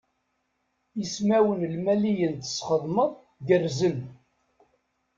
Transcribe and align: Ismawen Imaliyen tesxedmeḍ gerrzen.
Ismawen 1.03 1.59
Imaliyen 1.77 2.33
tesxedmeḍ 2.35 3.11
gerrzen. 3.47 3.99